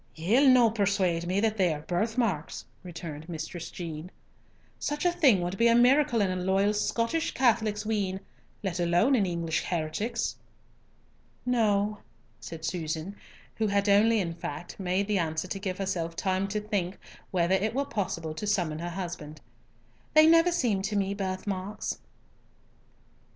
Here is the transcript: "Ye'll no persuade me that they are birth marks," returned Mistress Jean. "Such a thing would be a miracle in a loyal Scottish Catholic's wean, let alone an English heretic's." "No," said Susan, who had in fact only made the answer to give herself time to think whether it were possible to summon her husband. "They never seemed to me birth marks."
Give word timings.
"Ye'll 0.15 0.47
no 0.49 0.71
persuade 0.71 1.27
me 1.27 1.39
that 1.41 1.57
they 1.57 1.71
are 1.71 1.81
birth 1.81 2.17
marks," 2.17 2.65
returned 2.81 3.29
Mistress 3.29 3.69
Jean. 3.69 4.09
"Such 4.79 5.05
a 5.05 5.11
thing 5.11 5.41
would 5.41 5.59
be 5.59 5.67
a 5.67 5.75
miracle 5.75 6.21
in 6.21 6.31
a 6.31 6.35
loyal 6.41 6.73
Scottish 6.73 7.35
Catholic's 7.35 7.85
wean, 7.85 8.19
let 8.63 8.79
alone 8.79 9.13
an 9.13 9.27
English 9.27 9.61
heretic's." 9.61 10.37
"No," 11.45 11.99
said 12.39 12.65
Susan, 12.65 13.15
who 13.57 13.67
had 13.67 13.87
in 13.87 14.33
fact 14.33 14.77
only 14.79 14.89
made 14.91 15.07
the 15.07 15.19
answer 15.19 15.47
to 15.47 15.59
give 15.59 15.77
herself 15.77 16.15
time 16.15 16.47
to 16.47 16.59
think 16.59 16.97
whether 17.29 17.53
it 17.53 17.75
were 17.75 17.85
possible 17.85 18.33
to 18.33 18.47
summon 18.47 18.79
her 18.79 18.89
husband. 18.89 19.39
"They 20.15 20.25
never 20.25 20.51
seemed 20.51 20.83
to 20.85 20.95
me 20.95 21.13
birth 21.13 21.45
marks." 21.45 21.99